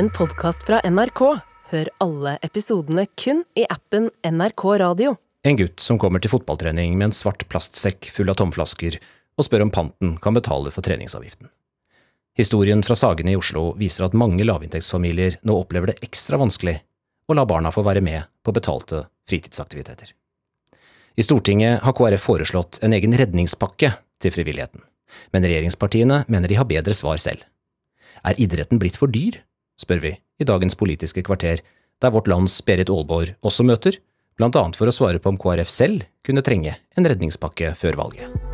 [0.00, 1.20] en podkast fra NRK.
[1.70, 5.10] Hør alle episodene kun i appen NRK Radio.
[5.44, 9.66] En gutt som kommer til fotballtrening med en svart plastsekk full av tomflasker og spør
[9.66, 11.50] om panten kan betale for treningsavgiften.
[12.40, 16.78] Historien fra Sagene i Oslo viser at mange lavinntektsfamilier nå opplever det ekstra vanskelig
[17.28, 20.14] å la barna få være med på betalte fritidsaktiviteter.
[21.20, 24.80] I Stortinget har KrF foreslått en egen redningspakke til frivilligheten,
[25.36, 27.44] men regjeringspartiene mener de har bedre svar selv.
[28.24, 29.42] Er idretten blitt for dyr,
[29.80, 31.64] spør vi i dagens Politiske kvarter,
[32.00, 33.98] der vårt lands Berit Aalborg også møter,
[34.40, 38.49] annet for å svare på om KrF selv kunne trenge en redningspakke før valget.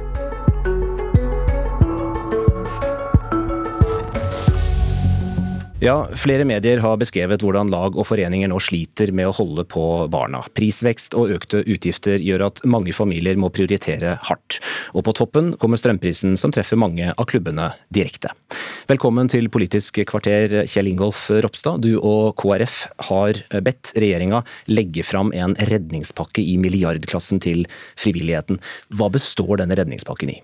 [5.76, 9.82] Ja, flere medier har beskrevet hvordan lag og foreninger nå sliter med å holde på
[10.08, 10.38] barna.
[10.56, 14.56] Prisvekst og økte utgifter gjør at mange familier må prioritere hardt.
[14.96, 18.32] Og på toppen kommer strømprisen som treffer mange av klubbene direkte.
[18.88, 21.84] Velkommen til Politisk kvarter, Kjell Ingolf Ropstad.
[21.84, 22.78] Du og KrF
[23.10, 24.40] har bedt regjeringa
[24.72, 27.66] legge fram en redningspakke i milliardklassen til
[28.00, 28.62] frivilligheten.
[28.96, 30.40] Hva består denne redningspakken i?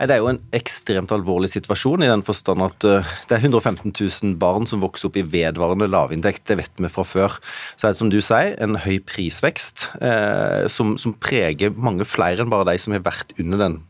[0.00, 3.92] Det er jo en ekstremt alvorlig situasjon, i den forstand at eh, det er 115
[3.92, 7.38] 000 barn barn som vokser opp i vedvarende lavinntekt, det vet vi fra før.
[7.76, 12.44] Så er det som du sier, en høy prisvekst eh, som, som preger mange flere
[12.44, 13.82] enn bare de som har vært under den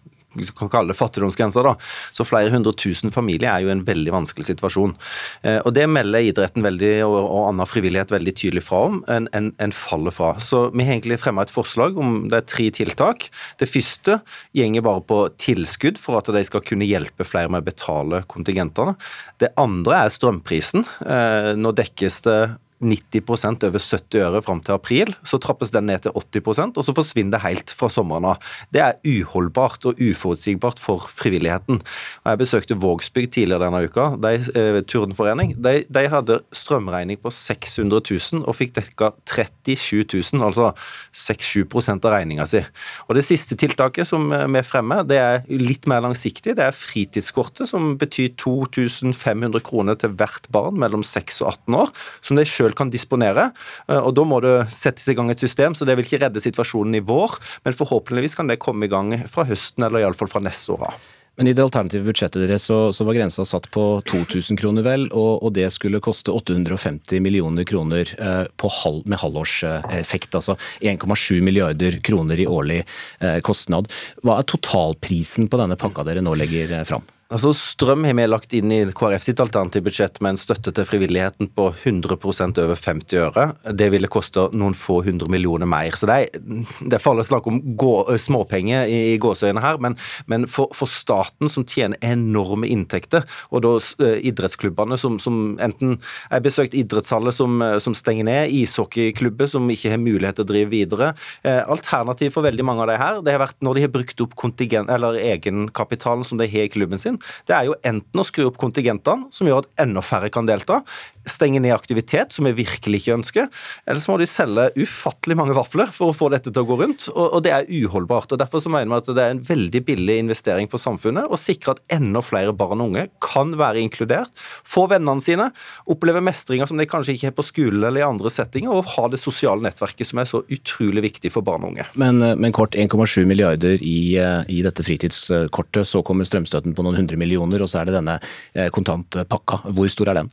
[0.58, 1.62] kan kalle det fattigdomsgrensa.
[1.62, 1.74] da,
[2.12, 4.94] Så flere hundre tusen familier er jo en veldig vanskelig situasjon.
[5.42, 9.02] Eh, og Det melder idretten veldig, og, og annen frivillighet veldig tydelig fra om.
[9.08, 10.34] En, en, en faller fra.
[10.38, 13.28] Så Vi har egentlig fremma et forslag om det er tre tiltak.
[13.60, 14.20] Det første
[14.56, 18.96] gjenger bare på tilskudd for at de skal kunne hjelpe flere med å betale kontingentene.
[19.40, 20.86] Det andre er strømprisen.
[21.04, 22.38] Eh, nå dekkes det
[22.82, 25.12] 90% over 70 øre fram til april.
[25.26, 28.42] Så trappes den ned til 80% og så forsvinner det helt fra sommeren av.
[28.74, 31.80] Det er uholdbart og uforutsigbart for frivilligheten.
[32.24, 34.08] Jeg besøkte Vågsbygd tidligere denne uka.
[34.20, 35.54] De, eh, Turdenforening.
[35.62, 40.72] De, de, hadde strømregning på 600 000 og fikk dekka 37 000, altså
[41.14, 42.60] 6-7 av regninga si.
[43.08, 46.56] Og Det siste tiltaket som eh, vi fremmer, det er litt mer langsiktig.
[46.58, 51.94] Det er fritidskortet, som betyr 2500 kroner til hvert barn mellom 6 og 18 år,
[52.24, 53.50] som de sjøl kan disponere.
[53.88, 56.42] Eh, og Da må det settes i gang et system, så det vil ikke redde
[56.42, 60.42] situasjonen i vår, men forhåpentligvis kan det komme i gang fra høsten, eller iallfall fra
[60.44, 61.04] neste år av.
[61.36, 65.08] Men i det alternative budsjettet deres så, så var grensa satt på 2000 kroner, vel,
[65.10, 70.38] og, og, det skulle koste 850 millioner kroner eh, halv, med halvårseffekt.
[70.38, 73.90] Altså 1,7 milliarder kroner i årlig eh, kostnad.
[74.22, 77.02] Hva er totalprisen på denne pakka dere nå legger eh, fram?
[77.32, 80.84] Altså Strøm har vi lagt inn i KrF sitt alternative budsjett med en støtte til
[80.84, 83.46] frivilligheten på 100% over 50 øre.
[83.72, 85.96] Det ville koste noen få hundre millioner mer.
[85.96, 86.42] Så det er,
[86.84, 89.96] det er farlig å snakke om gå, småpenger i, i gåseøynene her, men,
[90.28, 95.96] men for, for, staten som tjener enorme inntekter, og da uh, idrettsklubbene som, som enten
[95.96, 100.50] Jeg har besøkt idrettshaller som, som, stenger ned, ishockeyklubber som ikke har mulighet til å
[100.52, 101.10] drive videre.
[101.40, 104.24] Uh, alternativ for veldig mange av de her, det har vært når de har brukt
[104.26, 107.13] opp kontingent, eller egenkapitalen som de har i klubben sin,
[107.48, 110.82] det er jo enten å skru opp kontingentene, som gjør at enda færre kan delta,
[111.28, 113.48] stenge ned aktivitet, som vi virkelig ikke ønsker,
[113.86, 116.78] eller så må de selge ufattelig mange vafler for å få dette til å gå
[116.82, 118.32] rundt, og, det er uholdbart.
[118.32, 121.40] og Derfor så mener vi at det er en veldig billig investering for samfunnet å
[121.40, 124.32] sikre at enda flere barn og unge kan være inkludert,
[124.64, 125.50] få vennene sine,
[125.90, 129.08] oppleve mestringer som de kanskje ikke har på skolen eller i andre settinger, og ha
[129.12, 131.88] det sosiale nettverket som er så utrolig viktig for barn og unge.
[132.00, 137.03] Men, men kort 1,7 milliarder i, i dette fritidskortet, så kommer strømstøtten på noen hundre
[137.20, 138.18] millioner, og så er det denne
[138.54, 139.64] eh, kontantpakka.
[139.74, 140.32] Hvor stor er den?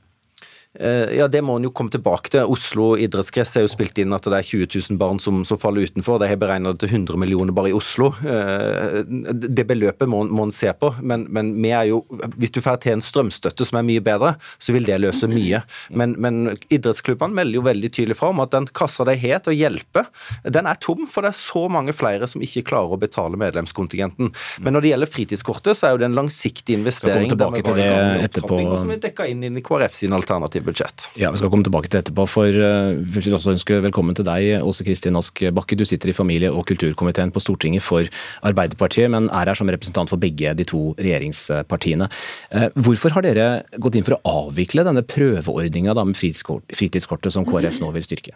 [0.79, 2.47] Eh, ja, Det må en jo komme tilbake til.
[2.47, 5.83] Oslo idrettskrets er jo spilt inn at det er 20 000 barn som, som faller
[5.83, 6.21] utenfor.
[6.21, 8.11] De har beregna det til 100 millioner bare i Oslo.
[8.23, 10.93] Eh, det beløpet må, må en se på.
[11.03, 12.01] Men, men vi er jo,
[12.37, 15.63] hvis du får til en strømstøtte som er mye bedre, så vil det løse mye.
[15.91, 19.53] Men, men idrettsklubbene melder jo veldig tydelig fra om at den kassa de har til
[19.53, 20.05] å hjelpe,
[20.47, 21.03] den er tom.
[21.11, 24.31] For det er så mange flere som ikke klarer å betale medlemskontingenten.
[24.63, 27.27] Men når det gjelder fritidskortet, så er jo det en langsiktig investering.
[27.27, 28.63] Vi komme tilbake til det etterpå.
[28.79, 31.07] Som er dekka inn i KrF sin alternativ budsjett.
[31.19, 32.27] Ja, Vi skal komme tilbake til etterpå.
[32.29, 35.77] for uh, Vi vil også ønske velkommen til deg, Åse Kristin Ask Bakke.
[35.77, 38.03] Du sitter i familie- og kulturkomiteen på Stortinget for
[38.43, 42.09] Arbeiderpartiet, men er her som representant for begge de to regjeringspartiene.
[42.53, 43.49] Uh, hvorfor har dere
[43.79, 48.35] gått inn for å avvikle denne prøveordninga med fritidskortet som KrF nå vil styrke?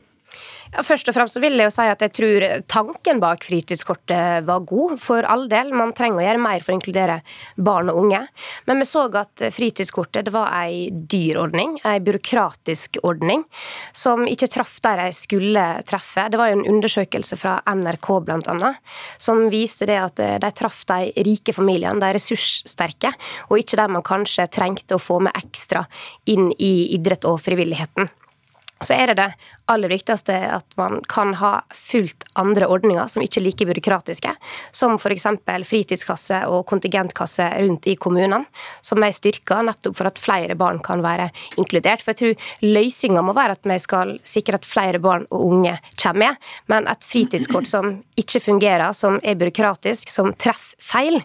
[0.74, 4.64] Ja, først og fremst vil jeg jo si at jeg tror tanken bak fritidskortet var
[4.68, 5.72] god, for all del.
[5.78, 7.20] Man trenger å gjøre mer for å inkludere
[7.56, 8.22] barn og unge.
[8.68, 13.46] Men vi så at fritidskortet det var ei dyr ordning, ei byråkratisk ordning,
[13.96, 16.28] som ikke traff der de skulle treffe.
[16.32, 18.74] Det var jo en undersøkelse fra NRK bl.a.
[19.22, 23.14] som viste det at de traff de rike familiene, de ressurssterke,
[23.50, 25.86] og ikke der man kanskje trengte å få med ekstra
[26.32, 28.10] inn i idrett og frivilligheten
[28.84, 29.28] så er det det
[29.72, 34.34] aller viktigste at man kan ha fullt andre ordninger som ikke er like byråkratiske,
[34.76, 35.28] som f.eks.
[35.70, 38.44] fritidskasse og kontingentkasse rundt i kommunene,
[38.86, 42.04] som er styrka nettopp for at flere barn kan være inkludert.
[42.04, 45.78] For jeg tror løsninga må være at vi skal sikre at flere barn og unge
[46.02, 47.90] kommer med, men et fritidskort som
[48.20, 51.18] ikke fungerer, som er byråkratisk, som treffer feil,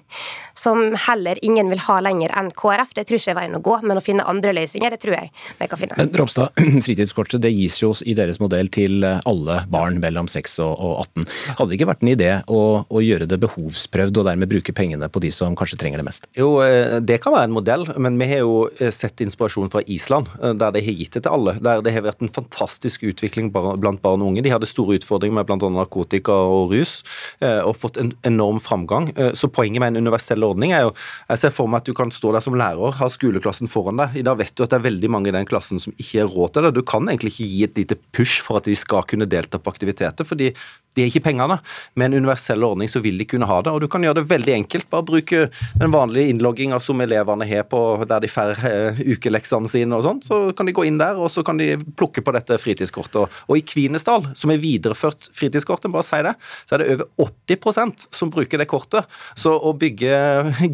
[0.55, 3.77] som heller ingen vil ha lenger enn KrF, det tror ikke er veien å gå,
[3.87, 5.99] men å finne andre løsninger, det tror jeg vi kan finne.
[6.01, 6.57] Men Ropstad,
[6.87, 11.27] fritidskortet det gis jo i deres modell til alle barn mellom 6 og 18.
[11.59, 15.09] Hadde det ikke vært en idé å, å, gjøre det behovsprøvd og dermed bruke pengene
[15.11, 16.29] på de som kanskje trenger det mest?
[16.37, 19.83] Jo, eh, det kan være en modell, men vi har jo eh, sett inspirasjon fra
[19.91, 21.57] Island, eh, der de har gitt det til alle.
[21.63, 24.45] Der det har vært en fantastisk utvikling blant barn og unge.
[24.45, 25.71] De hadde store utfordringer med bl.a.
[25.73, 27.01] narkotika og rus,
[27.41, 29.09] og fått en enorm framgang.
[29.39, 30.93] Så poenget med en universell ordning er jo
[31.29, 34.19] Jeg ser for meg at du kan stå der som lærer, ha skoleklassen foran deg.
[34.21, 36.33] I dag vet du at det er veldig mange i den klassen som ikke har
[36.33, 36.75] råd til det.
[36.77, 39.73] Du kan egentlig ikke gi et lite push for at de skal kunne delta på
[39.73, 40.53] aktiviteter, fordi
[40.97, 41.59] de er ikke pengene.
[41.99, 44.31] Med en universell ordning så vil de kunne ha det, og du kan gjøre det
[44.31, 44.89] veldig enkelt.
[44.91, 45.43] Bare bruke
[45.79, 47.81] den vanlige innlogginga som elevene har på
[48.11, 50.23] der de får uh, ukeleksene sine og sånn.
[50.27, 53.39] Så kan de gå inn der, og så kan de plukke på dette fritidskortet.
[53.47, 56.35] Og i Kvinesdal, som er videreført fritidskortet, bare si det,
[56.67, 59.07] så er det over 80% som bruker det kortet.
[59.39, 60.11] Så å bygge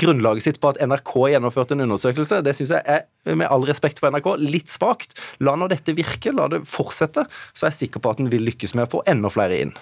[0.00, 3.04] grunnlaget sitt på at NRK har gjennomført en undersøkelse, det syns jeg er,
[3.36, 5.16] med all respekt for NRK, litt svakt.
[5.44, 8.46] La nå dette virke, la det fortsette, så er jeg sikker på at en vil
[8.46, 9.72] lykkes med å få enda flere inn.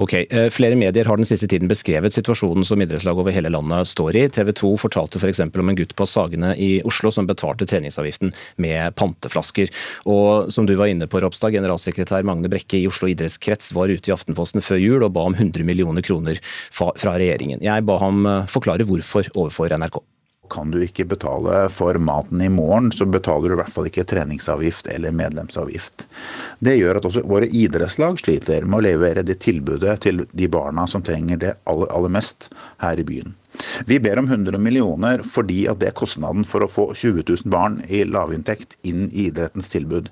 [0.00, 3.88] Ok, eh, Flere medier har den siste tiden beskrevet situasjonen som idrettslag over hele landet
[3.90, 4.26] står i.
[4.32, 5.42] TV 2 fortalte f.eks.
[5.50, 9.72] For om en gutt på Sagene i Oslo som betalte treningsavgiften med panteflasker.
[10.08, 14.10] Og som du var inne på, Ropstad, generalsekretær Magne Brekke i Oslo idrettskrets var ute
[14.10, 16.40] i Aftenposten før jul og ba om 100 millioner kroner
[16.70, 17.60] fra regjeringen.
[17.64, 20.00] Jeg ba ham eh, forklare hvorfor overfor NRK
[20.50, 24.06] kan du ikke betale for maten i morgen, så betaler du i hvert fall ikke
[24.10, 26.06] treningsavgift eller medlemsavgift.
[26.58, 30.86] Det gjør at også våre idrettslag sliter med å levere det tilbudet til de barna
[30.90, 32.50] som trenger det aller, aller mest
[32.82, 33.34] her i byen.
[33.86, 37.50] Vi ber om 100 millioner fordi at det er kostnaden for å få 20 000
[37.50, 40.10] barn i lavinntekt inn i idrettens tilbud.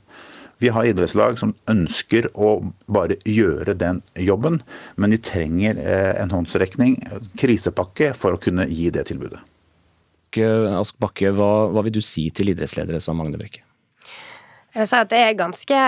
[0.58, 2.56] Vi har idrettslag som ønsker å
[2.90, 4.58] bare gjøre den jobben,
[4.98, 6.96] men de trenger eh, en håndsrekning,
[7.38, 9.38] krisepakke, for å kunne gi det tilbudet.
[10.36, 13.67] Ask Bakke, hva, hva vil du si til idrettsledere som Magne Brekke?
[14.78, 15.78] Jeg vil si at Det er ganske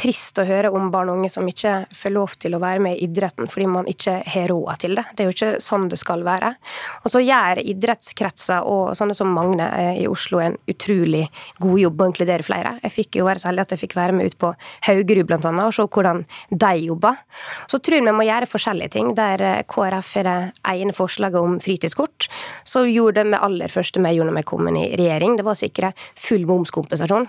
[0.00, 2.96] trist å høre om barn og unge som ikke får lov til å være med
[2.96, 5.02] i idretten fordi man ikke har råd til det.
[5.12, 6.54] Det er jo ikke sånn det skal være.
[7.02, 9.66] Og så gjør idrettskretser og sånne som Magne
[10.00, 11.26] i Oslo en utrolig
[11.60, 12.72] god jobb med å inkludere flere.
[12.86, 14.54] Jeg fikk jo være så heldig at jeg fikk være med ut på
[14.88, 17.18] Haugerud annet, og se hvordan de jobber.
[17.68, 19.10] Så tror jeg vi må gjøre forskjellige ting.
[19.18, 20.38] Der KrF har det
[20.72, 22.30] ene forslaget om fritidskort,
[22.64, 25.52] så gjorde med aller første vi gjorde når vi kom inn i regjering, det var
[25.52, 27.28] å sikre full momskompensasjon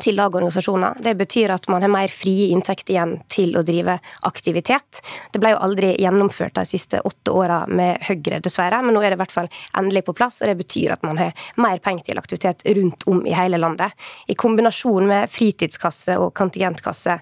[0.00, 1.02] til lagorganisasjoner.
[1.04, 3.98] Det betyr at man har mer frie inntekter igjen til å drive
[4.28, 5.02] aktivitet.
[5.32, 9.12] Det ble jo aldri gjennomført de siste åtte åra med Høyre, dessverre, men nå er
[9.12, 10.40] det i hvert fall endelig på plass.
[10.42, 13.92] og Det betyr at man har mer penger til aktivitet rundt om i hele landet.
[14.26, 17.18] I kombinasjon med fritidskasse og kontingentkasse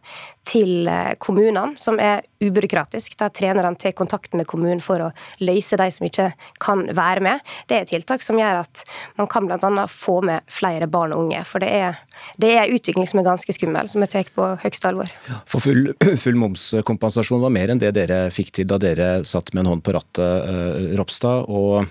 [0.46, 5.11] til eh, kommunene, som er ubyråkratisk, der trenerne tar kontakt med kommunen for å
[5.44, 6.31] løse de som ikke
[6.62, 7.44] kan være med.
[7.69, 8.84] Det er tiltak som gjør at
[9.20, 9.87] man kan bl.a.
[9.90, 11.43] få med flere barn og unge.
[11.49, 12.00] For det er,
[12.40, 15.12] det er en utvikling som er ganske skummel, som jeg tar på høyeste alvor.
[15.50, 15.92] For full,
[16.25, 19.85] full, momskompensasjon var mer enn det dere fikk til da dere satt med en hånd
[19.87, 21.49] på rattet, uh, Ropstad.
[21.49, 21.88] og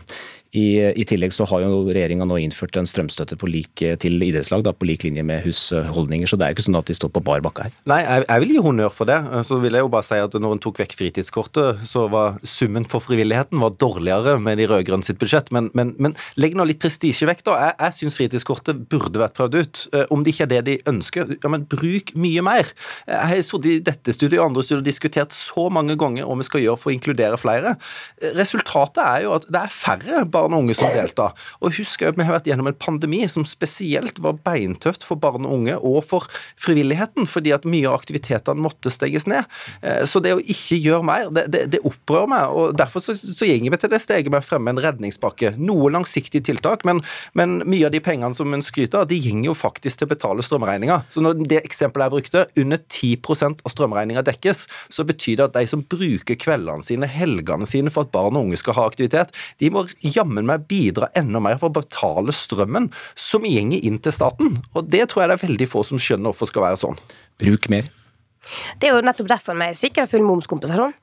[0.49, 4.73] i, I, tillegg så har jo regjeringa nå innført en strømstøtte lik, til idrettslag, da,
[4.73, 6.29] på lik linje med husholdninger.
[6.29, 7.75] Så det er jo ikke sånn at de står på bar bakke her.
[7.89, 9.19] Nei, jeg, jeg, vil gi honnør for det.
[9.45, 12.87] Så vil jeg jo bare si at når en tok vekk fritidskortet, så var summen
[12.89, 15.51] for frivilligheten var dårligere med de rød-grønne sitt budsjett.
[15.53, 17.59] Men, men, men, legg nå litt prestisje vekk, da.
[17.67, 19.83] Jeg, jeg syns fritidskortet burde vært prøvd ut.
[19.93, 22.73] Eh, om det ikke er det de ønsker, ja, men bruk mye mer.
[23.05, 26.41] Jeg har sittet i dette studiet og andre studier og diskutert så mange ganger hva
[26.41, 27.77] vi skal gjøre for å inkludere flere.
[28.33, 31.35] Resultatet er jo at det er færre barn barn og unge som deltar.
[31.59, 35.47] Og husk at vi har vært gjennom en pandemi som spesielt var beintøft for barn
[35.47, 36.27] og unge og for
[36.59, 39.45] frivilligheten, fordi at mye av aktiviteten aktivitetene måtte steges ned.
[39.81, 42.45] Eh, så det å ikke gjøre mer, det, det, det opprører meg.
[42.49, 45.55] og Derfor så, så gjenger vi til det steget med å fremme en redningspakke.
[45.57, 47.01] Noe langsiktige tiltak, men,
[47.33, 50.13] men mye av de pengene som en skryter av, de gjenger jo faktisk til å
[50.13, 51.01] betale strømregninga.
[51.13, 55.57] Så når det eksempelet jeg brukte, under 10% av strømregninga dekkes, så betyr det at
[55.57, 59.33] de som bruker kveldene sine, helgene sine for at barn og unge skal ha aktivitet,
[59.61, 64.15] de må jammen meg bidra enda mer for å betale strømmen som gjenger inn til
[64.15, 64.59] staten.
[64.73, 67.01] Og det tror jeg det er veldig få som skjønner hvorfor skal være sånn.
[67.41, 67.89] Bruk mer.
[68.79, 70.93] Det er jo nettopp derfor vi sikrer full momskompensasjon.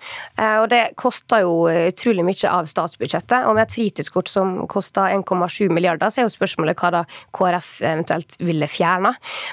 [0.40, 3.46] Eh, og det koster jo utrolig mye av statsbudsjettet.
[3.46, 7.02] Og med et fritidskort som koster 1,7 milliarder, så er jo spørsmålet hva da
[7.36, 9.12] KrF eventuelt ville fjerna.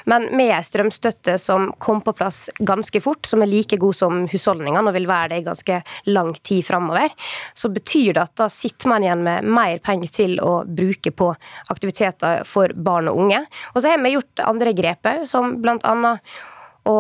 [0.10, 4.24] Men med en strømstøtte som kom på plass ganske fort, som er like god som
[4.32, 7.14] husholdningene og vil være det i ganske lang tid framover,
[7.54, 11.32] så betyr det at da sitter man igjen med mer penger til å bruke på
[11.74, 13.44] aktiviteter for barn og unge.
[13.74, 16.34] Og så har vi gjort andre grep òg, som blant annet
[16.90, 16.96] å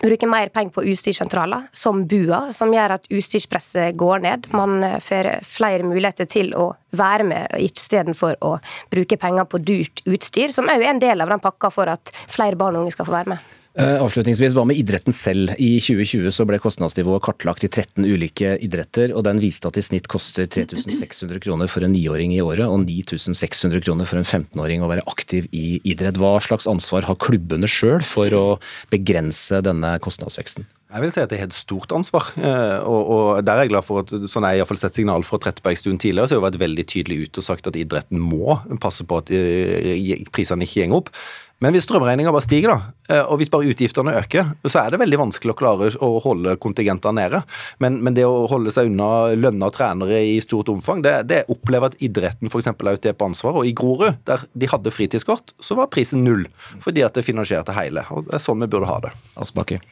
[0.00, 4.50] bruke mer penger på utstyrssentraler, som BUA, som gjør at utstyrspresset går ned.
[4.56, 8.56] Man får flere muligheter til å være med, istedenfor å
[8.90, 12.12] bruke penger på dyrt utstyr, som òg er en del av den pakka for at
[12.28, 13.59] flere barn og unge skal få være med.
[13.78, 15.52] Eh, avslutningsvis, Hva med idretten selv?
[15.62, 19.84] I 2020 så ble kostnadsnivået kartlagt i 13 ulike idretter, og den viste at i
[19.84, 24.82] snitt koster 3600 kroner for en niåring i året og 9600 kroner for en 15-åring
[24.82, 26.18] å være aktiv i idrett.
[26.18, 28.44] Hva slags ansvar har klubbene sjøl for å
[28.90, 30.66] begrense denne kostnadsveksten?
[30.90, 33.70] Jeg vil si at det er et stort ansvar, eh, og, og der er jeg
[33.76, 36.64] glad for at sånn jeg har sett signal fra Trettebergstuen tidligere, så har jeg vært
[36.64, 41.04] veldig tydelig ute og sagt at idretten må passe på at eh, prisene ikke går
[41.04, 41.14] opp.
[41.60, 45.00] Men hvis strømregninga bare stiger, da, eh, og hvis bare utgiftene øker, så er det
[45.02, 47.42] veldig vanskelig å klare å holde kontingentene nede.
[47.84, 51.92] Men, men, det å holde seg unna lønna trenere i stort omfang, det, det opplever
[51.92, 52.72] at idretten f.eks.
[52.72, 53.60] er ute på ansvar.
[53.60, 56.48] Og i Grorud, der de hadde fritidskort, så var prisen null,
[56.80, 58.08] fordi at det finansierte hele.
[58.14, 59.16] Og det er sånn vi burde ha det.
[59.40, 59.82] Asbakke.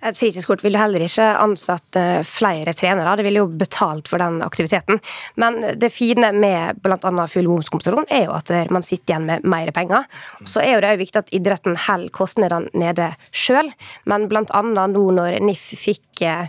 [0.00, 5.00] Et fritidskort ville heller ikke ansatt flere trenere, det ville jo betalt for den aktiviteten.
[5.40, 7.26] Men det fine med bl.a.
[7.28, 10.06] full momskompensasjon er jo at man sitter igjen med mer penger.
[10.48, 13.68] Så er jo det òg viktig at idretten holder kostnadene nede sjøl,
[14.08, 14.62] men bl.a.
[14.64, 16.48] nå når NIF fikk eh,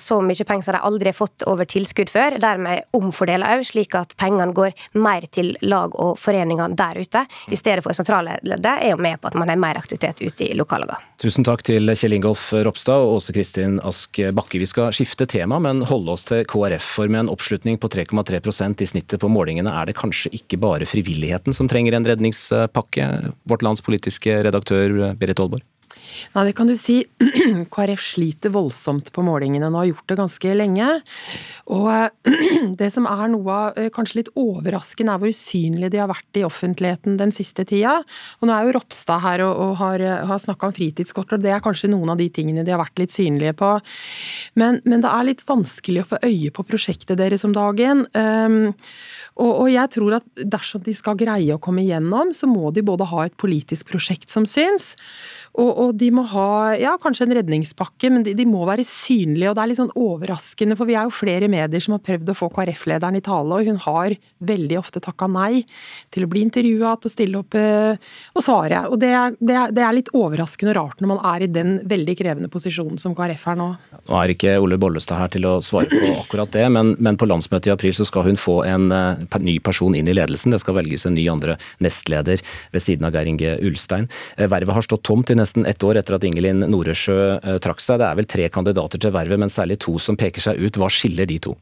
[0.00, 3.96] så mye penger som de aldri har fått over tilskudd før, dermed omfordeler òg, slik
[3.98, 8.76] at pengene går mer til lag og foreninger der ute, i stedet for sentrale leddet,
[8.76, 11.00] er jo med på at man har mer aktivitet ute i lokallagene.
[11.20, 14.58] Tusen takk til Kjell Ingolf Ropstad Ropstad og Åse Kristin Ask Bakke.
[14.58, 16.88] Vi skal skifte tema, men holde oss til KrF.
[16.96, 20.88] For med en oppslutning på 3,3% i snittet på målingene, er det kanskje ikke bare
[20.90, 23.06] frivilligheten som trenger en redningspakke?
[23.46, 25.62] Vårt lands politiske redaktør Berit Aalborg?
[26.34, 27.04] Nei, det kan du si.
[27.74, 30.90] KrF sliter voldsomt på målingene nå, har gjort det ganske lenge.
[31.72, 32.28] Og
[32.80, 36.40] det som er noe av eh, kanskje litt overraskende, er hvor usynlige de har vært
[36.40, 37.96] i offentligheten den siste tida.
[38.40, 41.54] Og nå er jo Ropstad her og, og har, har snakka om fritidskort, og det
[41.54, 43.72] er kanskje noen av de tingene de har vært litt synlige på.
[44.60, 48.04] Men, men det er litt vanskelig å få øye på prosjektet deres om dagen.
[48.12, 48.74] Um,
[49.34, 52.84] og, og, jeg tror at dersom de skal greie å komme igjennom, så må de
[52.86, 54.92] både ha et politisk prosjekt som syns,
[55.54, 59.52] og, og, de må ha ja, kanskje en redningspakke, men de, de, må være synlige.
[59.52, 62.32] og Det er litt sånn overraskende, for vi er jo flere medier som har prøvd
[62.32, 65.62] å få KrF-lederen i tale, og hun har veldig ofte takka nei
[66.14, 67.94] til å bli intervjua, til å stille opp uh,
[68.34, 68.82] og svare.
[68.90, 71.76] Og det er, det, det er, litt overraskende og rart når man er i den
[71.86, 73.70] veldig krevende posisjonen som KrF er nå.
[74.10, 77.30] Nå er ikke Ole Bollestad her til å svare på akkurat det, men, men på
[77.30, 80.54] landsmøtet i april så skal hun få en uh, ny person inn i ledelsen.
[80.54, 82.42] Det skal velges en ny andre nestleder
[82.74, 84.08] ved siden av Geir Inge Ulstein.
[84.38, 87.82] Uh, vervet har stått tomt i nesten ett år etter at Ingelin Noresjø eh, trakk
[87.82, 88.00] seg.
[88.00, 90.78] Det er vel tre kandidater til vervet, men særlig to som peker seg ut.
[90.80, 91.56] Hva skiller de to?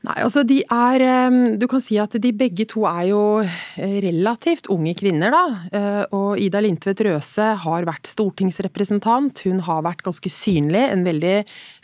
[0.00, 1.02] Nei, altså de er
[1.60, 5.42] Du kan si at de begge to er jo eh, relativt unge kvinner, da.
[5.76, 9.42] Eh, og Ida Lindtvedt Røse har vært stortingsrepresentant.
[9.44, 11.34] Hun har vært ganske synlig, en veldig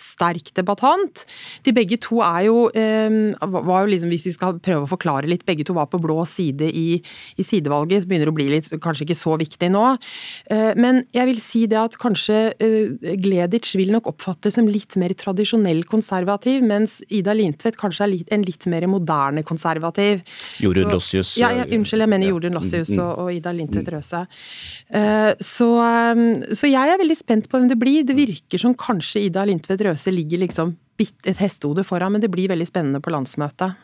[0.00, 1.26] sterk debattant.
[1.66, 5.44] De begge to er jo, var jo liksom, Hvis vi skal prøve å forklare litt,
[5.48, 6.96] begge to var på blå side i,
[7.36, 8.04] i sidevalget.
[8.04, 9.84] Så begynner å bli litt, kanskje ikke så viktig nå.
[10.48, 12.56] Eh, men jeg vil si det at kanskje
[13.20, 18.32] Gleditsch vil nok oppfattes som litt mer tradisjonell konservativ, mens Ida Lindtvedt kanskje er litt,
[18.34, 20.22] en litt mer moderne konservativ.
[20.62, 21.34] Jorunn Lossius.
[21.40, 24.24] Ja, ja, unnskyld, jeg mener Jorunn Lossius og, og, Ida Lindtvedt Røse.
[24.90, 25.70] Uh, så,
[26.16, 28.06] um, så, jeg er veldig spent på hvem det blir.
[28.06, 32.48] Det virker som kanskje Ida Lindtvedt Røse ligger liksom et hestehode foran, men det blir
[32.48, 33.76] veldig spennende på landsmøtet.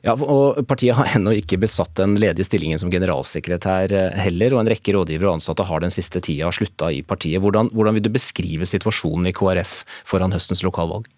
[0.00, 4.62] Ja, og Partiet har ennå ikke besatt den ledige stillingen som generalsekretær eh, heller, og
[4.62, 7.42] en rekke rådgivere og ansatte har den siste tida slutta i partiet.
[7.44, 11.08] Hvordan, hvordan vil du beskrive situasjonen i KrF foran høstens lokalvalg?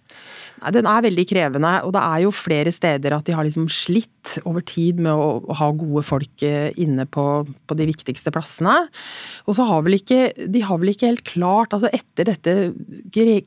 [0.71, 4.37] Den er veldig krevende, og det er jo flere steder at de har liksom slitt
[4.47, 7.25] over tid med å ha gode folk eh, inne på,
[7.66, 8.76] på de viktigste plassene.
[9.49, 10.21] Og så har vel ikke
[10.52, 12.54] De har vel ikke helt klart altså Etter dette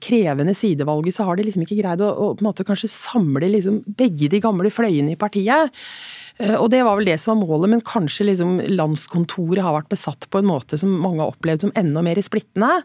[0.03, 3.49] krevende sidevalget, så har de liksom ikke greid å, å på en måte kanskje samle
[3.53, 5.71] liksom begge de gamle fløyene i partiet.
[6.39, 9.91] Eh, og det var vel det som var målet, men kanskje liksom landskontoret har vært
[9.93, 12.81] besatt på en måte som mange har opplevd som enda mer splittende.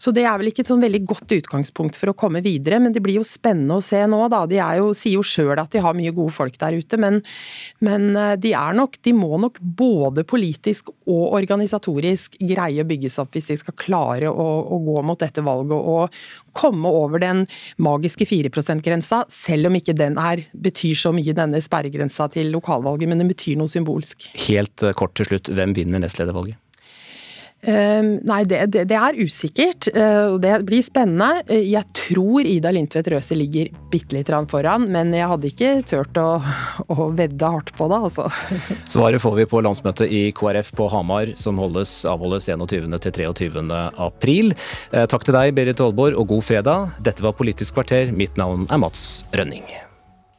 [0.00, 2.94] Så det er vel ikke et sånn veldig godt utgangspunkt for å komme videre, men
[2.94, 4.44] det blir jo spennende å se nå, da.
[4.48, 7.20] De jo, sier jo sjøl at de har mye gode folk der ute, men,
[7.84, 13.34] men eh, de nok De må nok både politisk og organisatorisk greie å bygges opp
[13.34, 16.14] hvis de skal klare å, å gå mot dette valget og
[16.56, 17.44] komme over den
[17.82, 22.93] magiske 4 %-grensa, selv om ikke den er, betyr så mye, denne sperregrensa til lokalvalg
[22.94, 24.30] valget, men den betyr noe symbolsk.
[24.48, 26.60] Helt eh, kort til slutt, hvem vinner nestledervalget?
[27.64, 29.88] Uh, nei, det, det, det, er usikkert.
[29.94, 31.40] Uh, det blir spennende.
[31.48, 36.20] Uh, jeg tror Ida Lindtvedt Røse ligger bitte litt foran, men jeg hadde ikke turt
[36.20, 36.42] å,
[36.92, 38.28] å vedde hardt på det, altså.
[38.96, 42.98] Svaret får vi på landsmøtet i KrF på Hamar, som holdes, avholdes 21.
[43.00, 43.64] til 23.
[43.96, 44.52] april.
[44.92, 46.96] Eh, takk til deg, Berit Aalborg, og god fredag.
[47.06, 48.12] Dette var Politisk kvarter.
[48.12, 49.64] Mitt navn er Mats Rønning.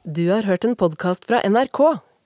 [0.06, 1.82] Du har hørt en podkast fra NRK.